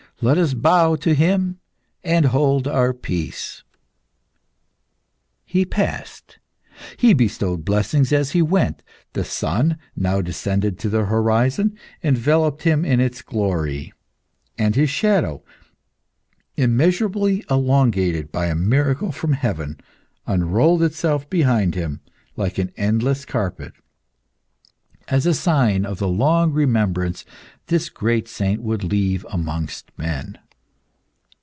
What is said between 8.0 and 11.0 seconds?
as he went. The sun, now descended to